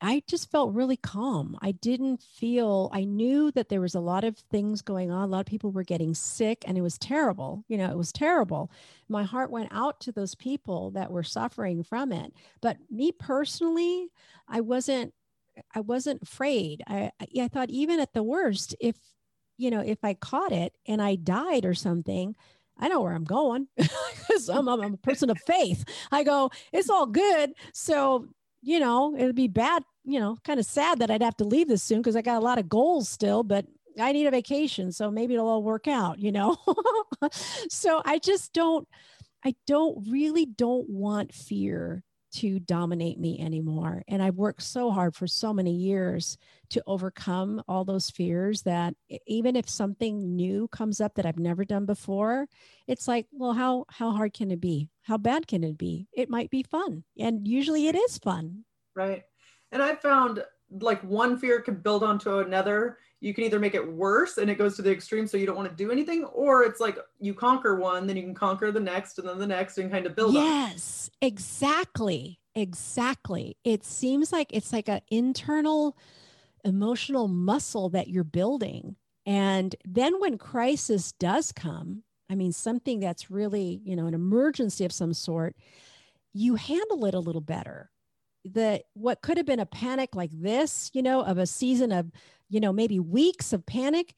[0.00, 1.56] I just felt really calm.
[1.62, 5.24] I didn't feel, I knew that there was a lot of things going on.
[5.24, 7.64] A lot of people were getting sick and it was terrible.
[7.68, 8.70] You know, it was terrible.
[9.08, 12.32] My heart went out to those people that were suffering from it.
[12.60, 14.08] But me personally,
[14.48, 15.14] I wasn't,
[15.74, 16.82] I wasn't afraid.
[16.86, 18.96] I, I thought even at the worst, if,
[19.56, 22.34] you know, if I caught it and I died or something,
[22.76, 23.68] I know where I'm going
[24.50, 25.84] I'm, I'm, a person of faith.
[26.10, 27.54] I go, it's all good.
[27.72, 28.26] So,
[28.64, 31.68] you know, it'd be bad you know, kind of sad that I'd have to leave
[31.68, 33.66] this soon because I got a lot of goals still, but
[33.98, 34.92] I need a vacation.
[34.92, 36.56] So maybe it'll all work out, you know?
[37.70, 38.86] so I just don't,
[39.44, 42.02] I don't really don't want fear
[42.34, 44.02] to dominate me anymore.
[44.08, 46.36] And I've worked so hard for so many years
[46.70, 48.94] to overcome all those fears that
[49.26, 52.46] even if something new comes up that I've never done before,
[52.86, 54.88] it's like, well, how how hard can it be?
[55.02, 56.08] How bad can it be?
[56.12, 57.04] It might be fun.
[57.18, 58.64] And usually it is fun.
[58.96, 59.22] Right.
[59.72, 62.98] And I found like one fear can build onto another.
[63.20, 65.56] You can either make it worse and it goes to the extreme so you don't
[65.56, 68.80] want to do anything, or it's like you conquer one, then you can conquer the
[68.80, 72.38] next and then the next and kind of build yes, exactly.
[72.54, 73.56] Exactly.
[73.64, 75.96] It seems like it's like an internal
[76.64, 78.96] emotional muscle that you're building.
[79.26, 84.84] And then when crisis does come, I mean, something that's really, you know, an emergency
[84.84, 85.56] of some sort,
[86.32, 87.90] you handle it a little better
[88.44, 92.10] the what could have been a panic like this, you know, of a season of,
[92.48, 94.14] you know, maybe weeks of panic,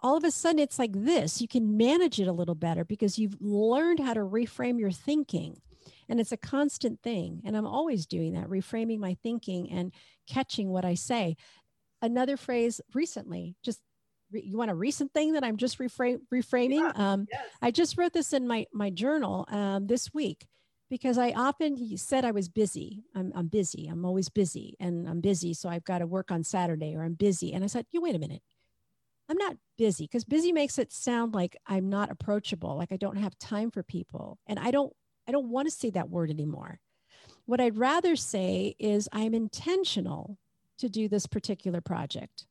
[0.00, 1.40] all of a sudden it's like this.
[1.40, 5.60] You can manage it a little better because you've learned how to reframe your thinking.
[6.08, 7.42] And it's a constant thing.
[7.44, 9.92] And I'm always doing that, reframing my thinking and
[10.28, 11.36] catching what I say.
[12.00, 13.80] Another phrase recently, just
[14.30, 16.80] you want a recent thing that I'm just refra- reframing.
[16.80, 17.44] Yeah, um, yes.
[17.62, 20.46] I just wrote this in my my journal um, this week
[20.88, 23.04] because I often said I was busy.
[23.14, 23.88] I'm, I'm busy.
[23.88, 25.54] I'm always busy and I'm busy.
[25.54, 27.52] So I've got to work on Saturday or I'm busy.
[27.52, 28.42] And I said, you wait a minute.
[29.28, 33.16] I'm not busy because busy makes it sound like I'm not approachable, like I don't
[33.16, 34.38] have time for people.
[34.46, 34.92] And I don't,
[35.26, 36.78] I don't want to say that word anymore.
[37.46, 40.38] What I'd rather say is I'm intentional
[40.78, 42.46] to do this particular project.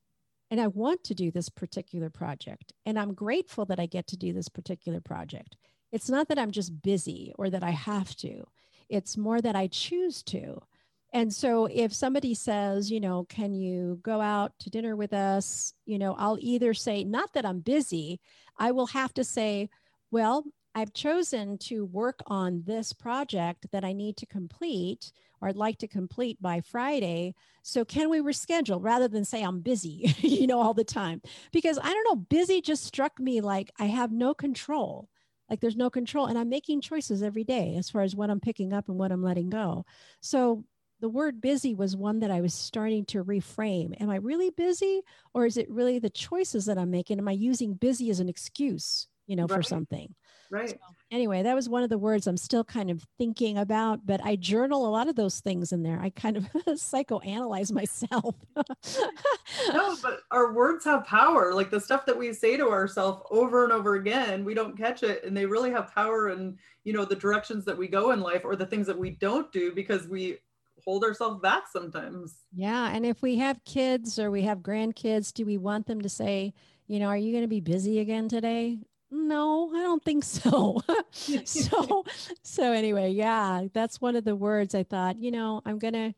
[0.52, 2.74] And I want to do this particular project.
[2.86, 5.56] And I'm grateful that I get to do this particular project.
[5.96, 8.44] It's not that I'm just busy or that I have to,
[8.90, 10.62] it's more that I choose to.
[11.14, 15.74] And so if somebody says, you know, can you go out to dinner with us?
[15.86, 18.20] You know, I'll either say, not that I'm busy,
[18.58, 19.70] I will have to say,
[20.12, 20.44] well,
[20.76, 25.78] I've chosen to work on this project that I need to complete or I'd like
[25.78, 27.36] to complete by Friday.
[27.64, 31.22] So can we reschedule rather than say I'm busy, you know, all the time?
[31.54, 35.08] Because I don't know, busy just struck me like I have no control
[35.50, 38.40] like there's no control and i'm making choices every day as far as what i'm
[38.40, 39.86] picking up and what i'm letting go.
[40.22, 40.64] So
[41.02, 44.00] the word busy was one that i was starting to reframe.
[44.02, 45.02] Am i really busy
[45.34, 47.20] or is it really the choices that i'm making?
[47.20, 49.58] Am i using busy as an excuse you know right.
[49.58, 50.14] for something?
[50.52, 50.70] Right.
[50.70, 50.78] So,
[51.12, 54.36] anyway that was one of the words i'm still kind of thinking about but i
[54.36, 56.00] journal a lot of those things in there.
[56.00, 58.36] I kind of psychoanalyze myself.
[58.56, 61.54] No but our words have power.
[61.54, 65.04] Like the stuff that we say to ourselves over and over again we don't catch
[65.04, 68.22] it and they really have power in you know the directions that we go in
[68.22, 70.38] life or the things that we don't do because we
[70.84, 72.44] hold ourselves back sometimes.
[72.54, 76.10] Yeah and if we have kids or we have grandkids do we want them to
[76.10, 76.54] say
[76.88, 78.78] you know, are you going to be busy again today?
[79.16, 80.82] No i don't think so.
[81.46, 82.04] So
[82.44, 86.14] so anyway yeah that's one of the words i thought you know i'm gonna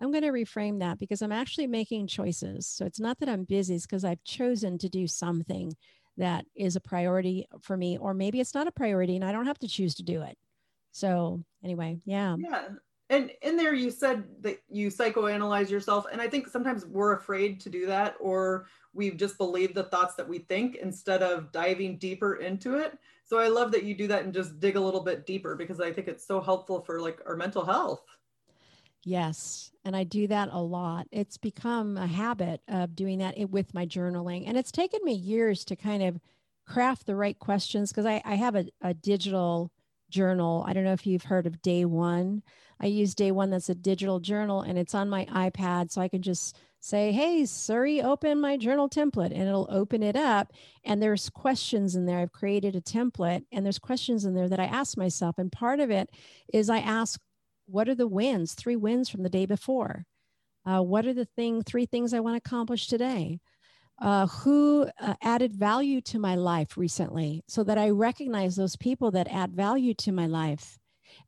[0.00, 2.66] i'm gonna reframe that because i'm actually making choices.
[2.66, 5.74] So it's not that i'm busy it's because i've chosen to do something
[6.16, 9.46] that is a priority for me or maybe it's not a priority and i don't
[9.46, 10.36] have to choose to do it.
[10.92, 12.36] So anyway yeah.
[12.38, 12.68] Yeah
[13.12, 17.60] and in there you said that you psychoanalyze yourself and i think sometimes we're afraid
[17.60, 21.96] to do that or we've just believed the thoughts that we think instead of diving
[21.98, 22.98] deeper into it.
[23.24, 25.80] So i love that you do that and just dig a little bit deeper because
[25.80, 28.04] i think it's so helpful for like our mental health.
[29.04, 31.06] Yes and i do that a lot.
[31.12, 35.64] It's become a habit of doing that with my journaling and it's taken me years
[35.66, 36.18] to kind of
[36.66, 39.70] craft the right questions because I, I have a, a digital
[40.12, 42.42] journal i don't know if you've heard of day one
[42.82, 45.92] I use day one that's a digital journal and it's on my iPad.
[45.92, 50.16] So I can just say, hey, Siri, open my journal template and it'll open it
[50.16, 50.52] up.
[50.84, 52.18] And there's questions in there.
[52.18, 55.38] I've created a template and there's questions in there that I ask myself.
[55.38, 56.10] And part of it
[56.52, 57.20] is I ask,
[57.66, 60.04] what are the wins, three wins from the day before?
[60.66, 63.38] Uh, what are the thing, three things I want to accomplish today?
[64.02, 69.12] Uh, who uh, added value to my life recently so that I recognize those people
[69.12, 70.76] that add value to my life.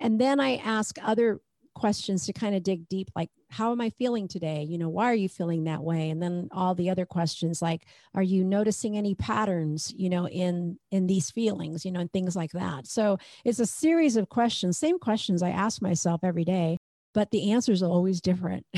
[0.01, 1.41] And then I ask other
[1.77, 4.65] questions to kind of dig deep like how am i feeling today?
[4.69, 6.11] You know why are you feeling that way?
[6.11, 10.77] And then all the other questions like are you noticing any patterns you know in
[10.91, 11.85] in these feelings?
[11.85, 12.89] You know and things like that.
[12.89, 16.77] So it's a series of questions same questions i ask myself every day
[17.14, 18.66] but the answers are always different.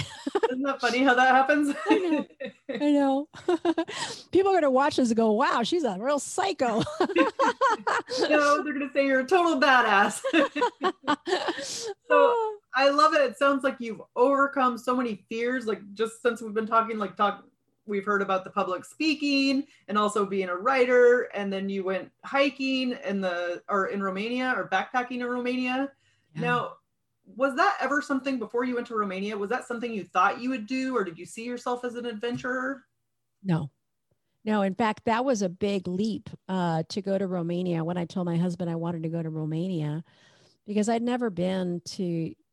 [0.50, 1.74] Isn't that funny how that happens?
[1.88, 2.26] I know.
[2.70, 3.28] I know.
[4.30, 6.82] People are going to watch this and go, wow, she's a real psycho.
[7.00, 10.20] no, they're going to say you're a total badass.
[12.08, 13.22] so I love it.
[13.22, 15.66] It sounds like you've overcome so many fears.
[15.66, 17.44] Like just since we've been talking, like talk,
[17.86, 21.28] we've heard about the public speaking and also being a writer.
[21.34, 25.90] And then you went hiking in the, or in Romania or backpacking in Romania.
[26.34, 26.40] Yeah.
[26.42, 26.72] Now,
[27.34, 29.36] was that ever something before you went to Romania?
[29.36, 32.06] Was that something you thought you would do, or did you see yourself as an
[32.06, 32.84] adventurer?
[33.42, 33.70] No,
[34.44, 34.62] no.
[34.62, 37.84] In fact, that was a big leap uh, to go to Romania.
[37.84, 40.04] When I told my husband I wanted to go to Romania,
[40.66, 42.04] because I'd never been to,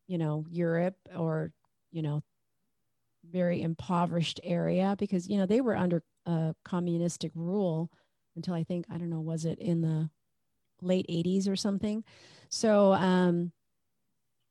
[0.07, 1.51] you know, Europe or,
[1.91, 2.23] you know,
[3.31, 7.89] very impoverished area because you know they were under uh, communistic rule
[8.35, 10.09] until I think I don't know was it in the
[10.81, 12.03] late 80s or something.
[12.49, 13.51] So um,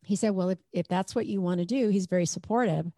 [0.04, 2.90] he said, well, if, if that's what you want to do, he's very supportive.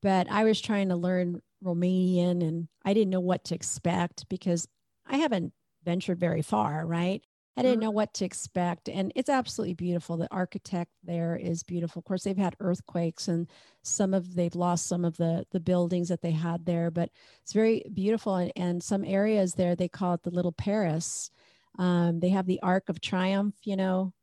[0.00, 4.66] But I was trying to learn Romanian and I didn't know what to expect because
[5.06, 5.52] I haven't
[5.84, 7.22] ventured very far, right?
[7.56, 7.84] I didn't mm-hmm.
[7.84, 8.88] know what to expect.
[8.88, 10.16] And it's absolutely beautiful.
[10.16, 12.00] The architect there is beautiful.
[12.00, 13.46] Of course, they've had earthquakes and
[13.82, 17.10] some of they've lost some of the the buildings that they had there, but
[17.42, 18.36] it's very beautiful.
[18.36, 21.30] And, and some areas there, they call it the little Paris.
[21.78, 24.14] Um, they have the Arc of Triumph, you know.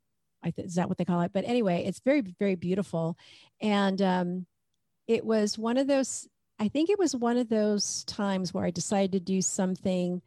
[0.42, 1.32] I th- is that what they call it?
[1.32, 3.16] But anyway, it's very, very beautiful.
[3.60, 4.46] And um,
[5.06, 8.70] it was one of those, I think it was one of those times where I
[8.70, 10.22] decided to do something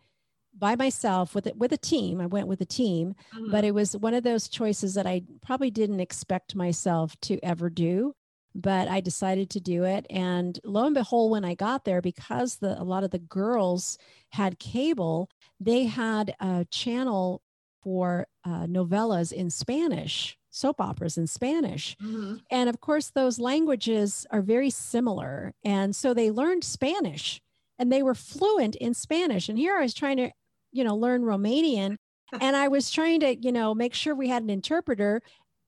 [0.57, 2.21] by myself with it with a team.
[2.21, 3.51] I went with a team, mm-hmm.
[3.51, 7.69] but it was one of those choices that I probably didn't expect myself to ever
[7.69, 8.13] do.
[8.55, 12.57] But I decided to do it, and lo and behold, when I got there, because
[12.57, 13.97] the a lot of the girls
[14.29, 15.27] had cable,
[15.59, 17.41] they had a channel
[17.83, 21.97] for uh, novellas in Spanish, soap operas in Spanish.
[22.01, 22.35] Mm-hmm.
[22.49, 25.53] And of course, those languages are very similar.
[25.63, 27.41] And so they learned Spanish
[27.77, 29.49] and they were fluent in Spanish.
[29.49, 30.31] And here I was trying to
[30.73, 31.97] you know, learn Romanian.
[32.41, 35.21] and I was trying to, you know, make sure we had an interpreter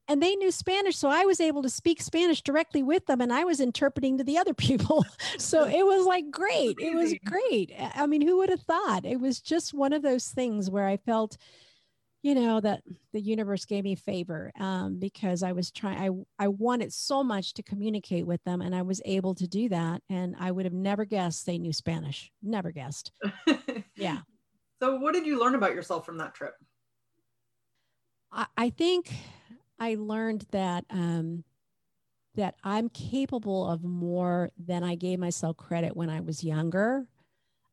[0.07, 0.97] and they knew Spanish.
[0.97, 4.23] So I was able to speak Spanish directly with them and I was interpreting to
[4.23, 5.05] the other people.
[5.37, 6.77] so it was like great.
[6.79, 7.71] It was great.
[7.95, 9.05] I mean, who would have thought?
[9.05, 11.37] It was just one of those things where I felt,
[12.25, 12.81] you know, that
[13.13, 17.53] the universe gave me favor um, because I was trying, I, I wanted so much
[17.53, 20.01] to communicate with them and I was able to do that.
[20.09, 22.31] And I would have never guessed they knew Spanish.
[22.41, 23.11] Never guessed.
[23.95, 24.21] yeah.
[24.81, 26.55] So, what did you learn about yourself from that trip?
[28.31, 29.13] I, I think
[29.79, 31.43] I learned that um,
[32.33, 37.05] that I'm capable of more than I gave myself credit when I was younger.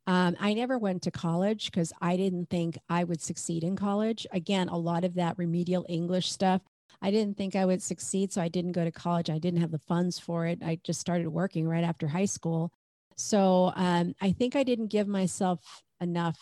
[0.07, 4.27] Um, I never went to college because I didn't think I would succeed in college.
[4.33, 6.61] Again, a lot of that remedial English stuff.
[7.01, 9.31] I didn't think I would succeed, so I didn't go to college.
[9.31, 10.61] I didn't have the funds for it.
[10.65, 12.73] I just started working right after high school.
[13.17, 16.39] So um, I think I didn't give myself enough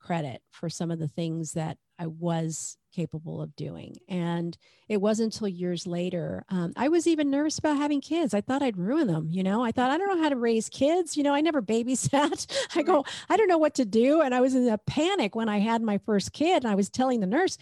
[0.00, 3.96] credit for some of the things that I was capable of doing.
[4.08, 4.56] And
[4.88, 8.34] it wasn't until years later, um, I was even nervous about having kids.
[8.34, 9.28] I thought I'd ruin them.
[9.30, 11.16] You know, I thought, I don't know how to raise kids.
[11.16, 12.46] You know, I never babysat.
[12.74, 14.22] I go, I don't know what to do.
[14.22, 16.64] And I was in a panic when I had my first kid.
[16.64, 17.58] And I was telling the nurse,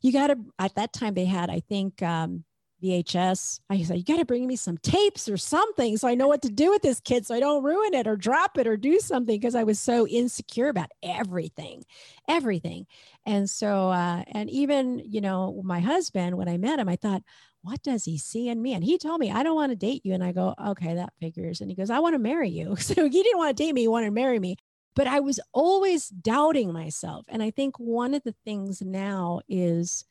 [0.00, 2.44] you got to, at that time, they had, I think, um,
[2.82, 3.60] VHS.
[3.70, 6.42] I said, You got to bring me some tapes or something so I know what
[6.42, 8.98] to do with this kid so I don't ruin it or drop it or do
[9.00, 11.84] something because I was so insecure about everything,
[12.28, 12.86] everything.
[13.26, 17.22] And so, uh, and even, you know, my husband, when I met him, I thought,
[17.62, 18.72] what does he see in me?
[18.72, 20.14] And he told me, I don't want to date you.
[20.14, 21.60] And I go, okay, that figures.
[21.60, 22.76] And he goes, I want to marry you.
[22.80, 24.56] So he didn't want to date me, he wanted to marry me.
[24.96, 27.24] But I was always doubting myself.
[27.28, 30.04] And I think one of the things now is,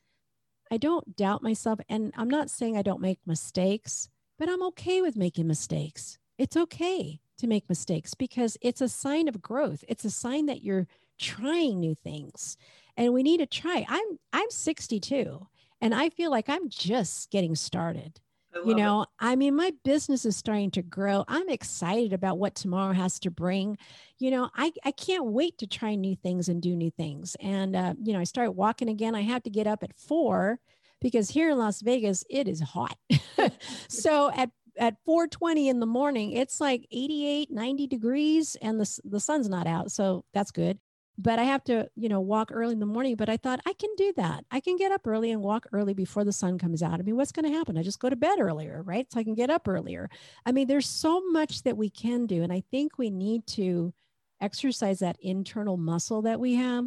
[0.70, 1.80] I don't doubt myself.
[1.88, 6.18] And I'm not saying I don't make mistakes, but I'm okay with making mistakes.
[6.38, 9.84] It's okay to make mistakes because it's a sign of growth.
[9.88, 10.86] It's a sign that you're
[11.18, 12.56] trying new things.
[12.96, 13.84] And we need to try.
[13.88, 15.46] I'm I'm 62
[15.80, 18.20] and I feel like I'm just getting started
[18.64, 19.08] you know, it.
[19.18, 21.24] I mean, my business is starting to grow.
[21.28, 23.78] I'm excited about what tomorrow has to bring.
[24.18, 27.36] You know, I, I can't wait to try new things and do new things.
[27.40, 29.14] And, uh, you know, I start walking again.
[29.14, 30.58] I have to get up at four
[31.00, 32.96] because here in Las Vegas, it is hot.
[33.88, 39.20] so at at 4:20 in the morning, it's like 88, 90 degrees and the the
[39.20, 39.92] sun's not out.
[39.92, 40.78] So that's good
[41.20, 43.14] but I have to, you know, walk early in the morning.
[43.14, 44.44] But I thought I can do that.
[44.50, 46.98] I can get up early and walk early before the sun comes out.
[46.98, 47.76] I mean, what's going to happen?
[47.76, 49.06] I just go to bed earlier, right?
[49.12, 50.08] So I can get up earlier.
[50.46, 52.42] I mean, there's so much that we can do.
[52.42, 53.92] And I think we need to
[54.40, 56.86] exercise that internal muscle that we have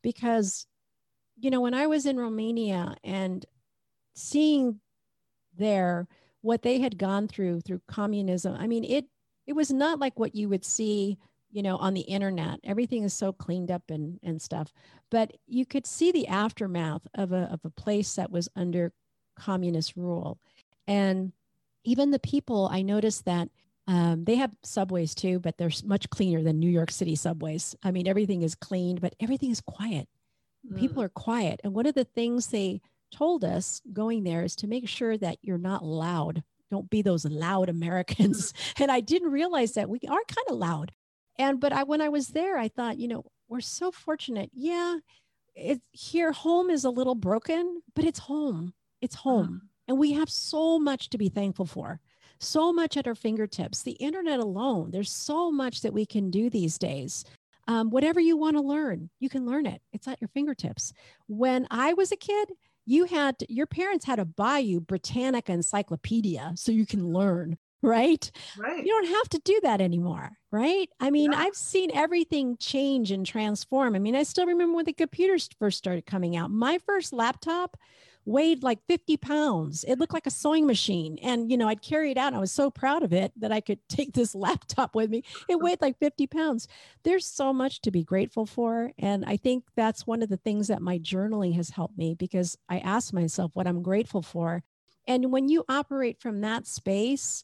[0.00, 0.66] because,
[1.40, 3.44] you know, when I was in Romania and
[4.14, 4.78] seeing
[5.56, 6.06] there
[6.42, 9.06] what they had gone through through communism, I mean, it,
[9.44, 11.18] it was not like what you would see
[11.52, 14.72] you know on the internet everything is so cleaned up and and stuff
[15.10, 18.92] but you could see the aftermath of a of a place that was under
[19.38, 20.38] communist rule
[20.86, 21.32] and
[21.84, 23.48] even the people i noticed that
[23.88, 27.90] um, they have subways too but they're much cleaner than new york city subways i
[27.90, 30.08] mean everything is cleaned but everything is quiet
[30.70, 30.78] mm.
[30.78, 32.80] people are quiet and one of the things they
[33.12, 36.42] told us going there is to make sure that you're not loud.
[36.70, 38.52] Don't be those loud Americans.
[38.80, 40.90] and I didn't realize that we are kind of loud.
[41.42, 44.50] And but I when I was there, I thought, you know, we're so fortunate.
[44.54, 44.98] Yeah,
[45.54, 48.72] it's here home is a little broken, but it's home.
[49.00, 49.30] It's uh-huh.
[49.30, 49.62] home.
[49.88, 52.00] And we have so much to be thankful for.
[52.38, 53.82] So much at our fingertips.
[53.82, 57.24] The internet alone, there's so much that we can do these days.
[57.68, 59.82] Um, whatever you want to learn, you can learn it.
[59.92, 60.92] It's at your fingertips.
[61.26, 62.52] When I was a kid,
[62.86, 68.30] you had your parents had to buy you Britannica encyclopedia so you can learn right?
[68.56, 68.84] Right.
[68.84, 70.88] You don't have to do that anymore, right?
[71.00, 71.40] I mean, yeah.
[71.40, 73.94] I've seen everything change and transform.
[73.94, 76.50] I mean, I still remember when the computers first started coming out.
[76.50, 77.76] My first laptop
[78.24, 79.84] weighed like 50 pounds.
[79.84, 81.18] It looked like a sewing machine.
[81.22, 82.34] And, you know, I'd carry it out.
[82.34, 85.24] I was so proud of it that I could take this laptop with me.
[85.48, 86.68] It weighed like 50 pounds.
[87.02, 88.92] There's so much to be grateful for.
[88.98, 92.56] And I think that's one of the things that my journaling has helped me because
[92.68, 94.62] I ask myself what I'm grateful for.
[95.08, 97.42] And when you operate from that space,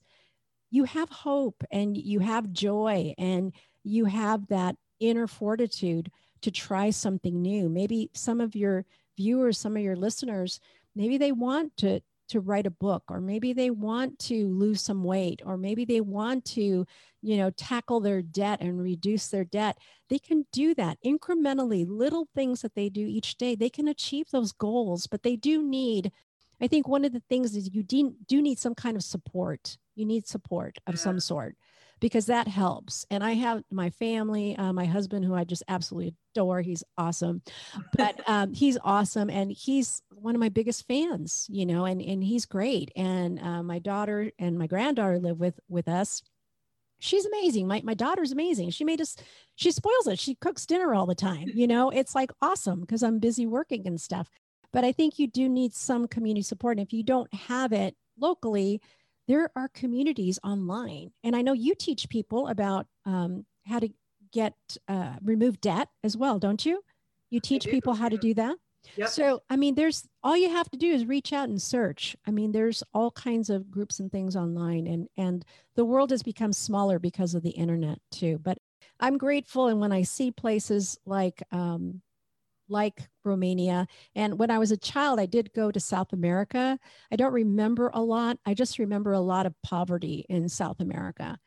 [0.71, 3.53] you have hope and you have joy and
[3.85, 6.11] you have that inner fortitude
[6.43, 7.69] to try something new.
[7.69, 8.85] Maybe some of your
[9.17, 10.61] viewers, some of your listeners,
[10.95, 15.03] maybe they want to to write a book or maybe they want to lose some
[15.03, 16.87] weight or maybe they want to
[17.23, 19.79] you know tackle their debt and reduce their debt.
[20.11, 20.99] They can do that.
[21.05, 25.37] Incrementally little things that they do each day they can achieve those goals but they
[25.37, 26.13] do need
[26.61, 29.79] i think one of the things is you do, do need some kind of support
[29.99, 31.01] you need support of yeah.
[31.01, 31.57] some sort
[32.01, 33.05] because that helps.
[33.11, 36.61] And I have my family, uh, my husband, who I just absolutely adore.
[36.61, 37.43] He's awesome,
[37.97, 41.47] but um, he's awesome, and he's one of my biggest fans.
[41.51, 42.91] You know, and and he's great.
[42.97, 46.23] And uh, my daughter and my granddaughter live with with us.
[47.01, 47.69] She's amazing.
[47.69, 48.71] My my daughter's amazing.
[48.71, 49.17] She made us.
[49.57, 50.19] She spoils it.
[50.19, 51.49] She cooks dinner all the time.
[51.55, 54.29] You know, it's like awesome because I'm busy working and stuff.
[54.73, 56.77] But I think you do need some community support.
[56.77, 58.83] And if you don't have it locally,
[59.29, 61.13] there are communities online.
[61.23, 63.91] And I know you teach people about um, how to
[64.33, 64.55] get
[64.89, 66.83] uh, remove debt as well, don't you?
[67.31, 68.57] You teach people how to do that.
[68.97, 69.09] Yep.
[69.09, 72.17] So, I mean, there's all you have to do is reach out and search.
[72.27, 75.45] I mean, there's all kinds of groups and things online, and and
[75.77, 78.39] the world has become smaller because of the internet too.
[78.43, 78.57] But
[78.99, 82.01] I'm grateful, and when I see places like um,
[82.69, 83.87] like Romania.
[84.15, 86.79] And when I was a child, I did go to South America.
[87.13, 88.39] I don't remember a lot.
[88.47, 91.39] I just remember a lot of poverty in South America.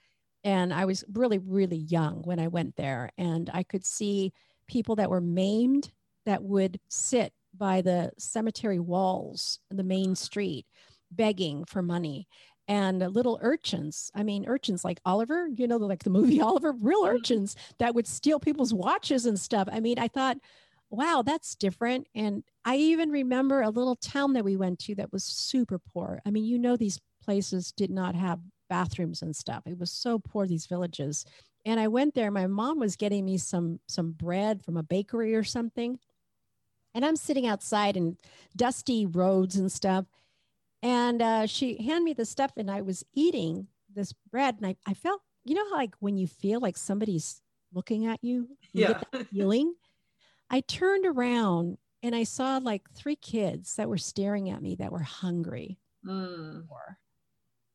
[0.44, 3.12] And I was really, really young when I went there.
[3.18, 4.34] And I could see
[4.68, 5.92] people that were maimed
[6.26, 10.66] that would sit by the cemetery walls, the main street,
[11.12, 12.28] begging for money.
[12.68, 17.04] And little urchins, I mean, urchins like Oliver, you know, like the movie Oliver, real
[17.04, 17.16] mm-hmm.
[17.16, 19.68] urchins that would steal people's watches and stuff.
[19.72, 20.38] I mean, I thought,
[20.92, 22.08] wow, that's different.
[22.14, 26.22] And I even remember a little town that we went to that was super poor.
[26.26, 28.40] I mean, you know, these places did not have
[28.70, 29.64] bathrooms and stuff.
[29.66, 31.26] It was so poor, these villages.
[31.66, 32.30] And I went there.
[32.30, 35.98] My mom was getting me some some bread from a bakery or something.
[36.94, 38.18] And I'm sitting outside in
[38.56, 40.06] dusty roads and stuff.
[40.84, 44.76] And uh, she handed me the stuff, and I was eating this bread, and I,
[44.88, 47.40] I felt, you know, how like when you feel like somebody's
[47.72, 48.88] looking at you, you yeah.
[48.88, 49.76] get that feeling.
[50.52, 54.92] I turned around and I saw like three kids that were staring at me that
[54.92, 55.80] were hungry.
[56.06, 56.66] Mm.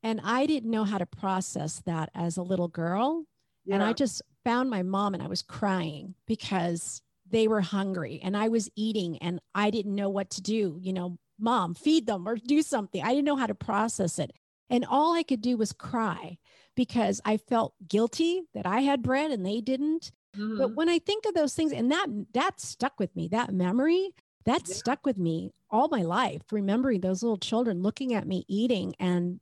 [0.02, 3.24] And I didn't know how to process that as a little girl.
[3.64, 3.76] Yeah.
[3.76, 8.36] And I just found my mom and I was crying because they were hungry and
[8.36, 10.78] I was eating and I didn't know what to do.
[10.80, 13.02] You know, mom, feed them or do something.
[13.02, 14.32] I didn't know how to process it.
[14.68, 16.38] And all I could do was cry
[16.74, 20.12] because I felt guilty that I had bread and they didn't.
[20.38, 20.58] Mm-hmm.
[20.58, 24.12] But when I think of those things, and that that stuck with me, that memory
[24.46, 24.74] that yeah.
[24.74, 29.40] stuck with me all my life, remembering those little children looking at me eating and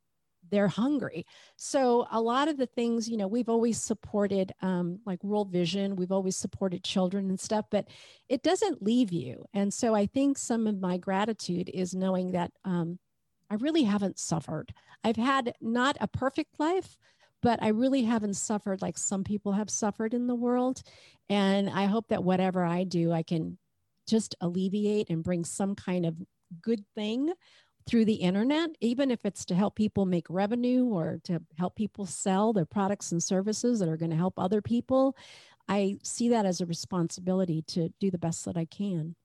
[0.51, 1.27] they're hungry.
[1.57, 5.97] So a lot of the things, you know, we've always supported um, like World Vision,
[5.97, 7.89] we've always supported children and stuff, but
[8.29, 9.45] it doesn't leave you.
[9.53, 12.99] And so I think some of my gratitude is knowing that um,
[13.51, 14.73] I really haven't suffered.
[15.03, 16.97] I've had not a perfect life,
[17.45, 20.83] but I really haven't suffered like some people have suffered in the world.
[21.29, 23.59] And I hope that whatever I do, I can
[24.09, 26.17] just alleviate and bring some kind of
[26.63, 27.35] good thing
[27.87, 32.07] through the internet, even if it's to help people make revenue or to help people
[32.07, 35.15] sell their products and services that are going to help other people.
[35.69, 39.17] I see that as a responsibility to do the best that I can.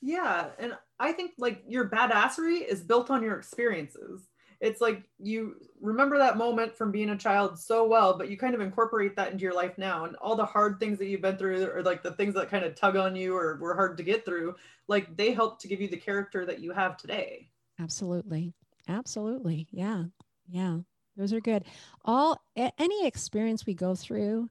[0.00, 0.46] Yeah.
[0.58, 4.26] And I think like your badassery is built on your experiences
[4.60, 8.54] it's like you remember that moment from being a child so well, but you kind
[8.54, 10.04] of incorporate that into your life now.
[10.04, 12.64] And all the hard things that you've been through, or like the things that kind
[12.64, 14.56] of tug on you or were hard to get through,
[14.88, 17.48] like they help to give you the character that you have today.
[17.78, 18.54] Absolutely.
[18.88, 19.66] Absolutely.
[19.70, 20.04] Yeah.
[20.48, 20.78] Yeah.
[21.16, 21.64] Those are good.
[22.04, 24.50] All any experience we go through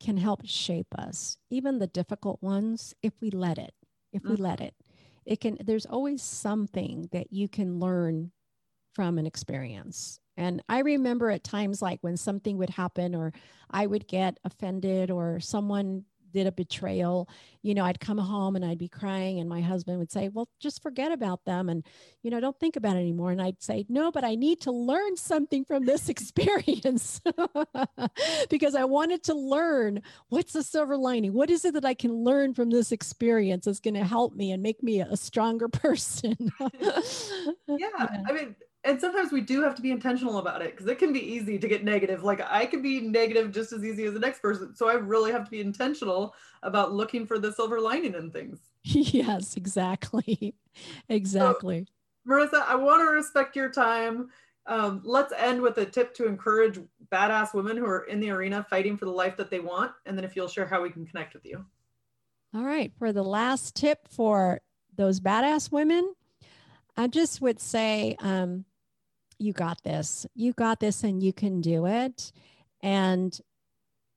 [0.00, 3.72] can help shape us, even the difficult ones, if we let it.
[4.12, 4.42] If we mm-hmm.
[4.44, 4.74] let it,
[5.26, 5.58] it can.
[5.62, 8.30] There's always something that you can learn
[8.96, 10.18] from an experience.
[10.38, 13.34] And I remember at times like when something would happen or
[13.70, 17.28] I would get offended or someone did a betrayal,
[17.62, 20.48] you know, I'd come home and I'd be crying, and my husband would say, Well,
[20.60, 21.84] just forget about them and,
[22.22, 23.32] you know, don't think about it anymore.
[23.32, 27.20] And I'd say, No, but I need to learn something from this experience
[28.50, 31.34] because I wanted to learn what's the silver lining?
[31.34, 34.52] What is it that I can learn from this experience that's going to help me
[34.52, 36.36] and make me a stronger person?
[36.78, 37.00] yeah.
[37.68, 38.06] yeah.
[38.28, 41.12] I mean, and sometimes we do have to be intentional about it because it can
[41.12, 42.22] be easy to get negative.
[42.22, 44.76] Like I can be negative just as easy as the next person.
[44.76, 48.60] So I really have to be intentional about looking for the silver lining in things.
[48.88, 50.54] Yes, exactly.
[51.08, 51.88] exactly.
[52.24, 54.28] So, Marissa, I want to respect your time.
[54.66, 56.78] Um, let's end with a tip to encourage
[57.12, 59.90] badass women who are in the arena fighting for the life that they want.
[60.06, 61.64] And then if you'll share how we can connect with you.
[62.54, 62.92] All right.
[62.96, 64.60] For the last tip for
[64.94, 66.14] those badass women,
[66.96, 68.64] I just would say, um,
[69.38, 70.26] you got this.
[70.34, 72.32] You got this and you can do it.
[72.82, 73.38] And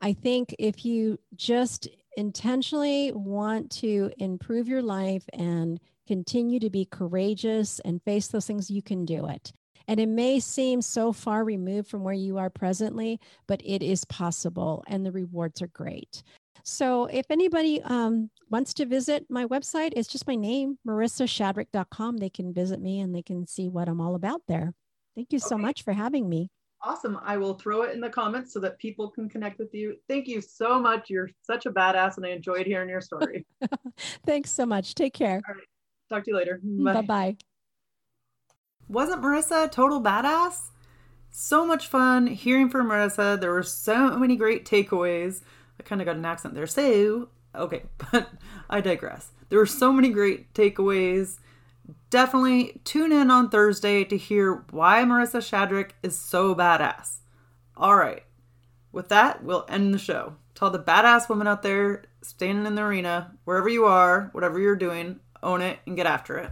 [0.01, 6.85] I think if you just intentionally want to improve your life and continue to be
[6.85, 9.53] courageous and face those things, you can do it.
[9.87, 14.05] And it may seem so far removed from where you are presently, but it is
[14.05, 16.23] possible and the rewards are great.
[16.63, 22.17] So if anybody um, wants to visit my website, it's just my name, marissashadrick.com.
[22.17, 24.73] They can visit me and they can see what I'm all about there.
[25.15, 25.61] Thank you so okay.
[25.61, 26.49] much for having me.
[26.81, 27.19] Awesome.
[27.23, 29.95] I will throw it in the comments so that people can connect with you.
[30.07, 31.09] Thank you so much.
[31.09, 33.45] You're such a badass and I enjoyed hearing your story.
[34.25, 34.95] Thanks so much.
[34.95, 35.41] Take care.
[35.47, 35.63] All right.
[36.09, 36.61] Talk to you later.
[36.65, 37.37] Mm, bye bye.
[38.87, 40.69] Wasn't Marissa a total badass?
[41.31, 43.39] So much fun hearing from Marissa.
[43.39, 45.41] There were so many great takeaways.
[45.79, 46.65] I kind of got an accent there.
[46.65, 48.29] So, okay, but
[48.69, 49.31] I digress.
[49.49, 51.39] There were so many great takeaways
[52.09, 57.17] Definitely tune in on Thursday to hear why Marissa Shadrick is so badass.
[57.77, 58.23] All right.
[58.91, 60.35] With that, we'll end the show.
[60.55, 64.75] Tell the badass women out there standing in the arena, wherever you are, whatever you're
[64.75, 66.51] doing, own it and get after it.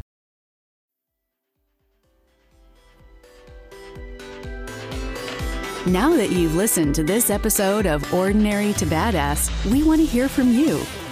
[5.87, 10.27] Now that you've listened to this episode of Ordinary to Badass, we want to hear
[10.27, 10.85] from you.